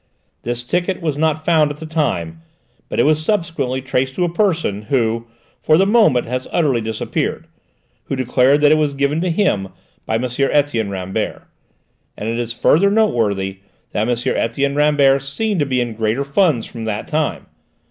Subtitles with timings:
[0.41, 2.41] This ticket was not found at the time,
[2.89, 5.27] but it was subsequently traced to a person, who
[5.61, 7.45] for the moment has utterly disappeared,
[8.05, 9.67] who declared that it was given to him
[10.07, 10.23] by M.
[10.25, 11.43] Etienne Rambert.
[12.17, 13.59] And it is further noteworthy
[13.91, 14.35] that M.
[14.41, 17.45] Etienne Rambert seemed to be in greater funds from that time.